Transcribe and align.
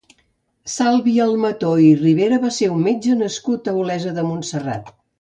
Salvi 0.75 1.13
Almató 1.25 1.75
i 1.89 1.91
Rivera 2.01 2.41
va 2.47 2.51
ser 2.57 2.73
un 2.77 2.81
metge 2.89 3.21
nascut 3.23 3.71
a 3.73 3.77
Olesa 3.85 4.19
de 4.21 4.29
Montserrat. 4.33 4.95